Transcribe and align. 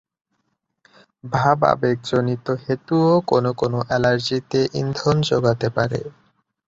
ভাবাবেগজনিত 1.23 2.47
হেতুও 2.63 3.13
কোনো 3.27 3.51
কোনো 3.53 3.77
অ্যালার্জিতে 3.87 4.61
ইন্ধন 4.73 5.15
যোগাতে 5.29 5.67
পারে। 5.69 6.01